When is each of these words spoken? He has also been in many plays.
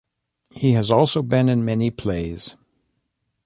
He 0.49 0.71
has 0.71 0.89
also 0.89 1.21
been 1.21 1.47
in 1.47 1.63
many 1.63 1.91
plays. 1.91 2.55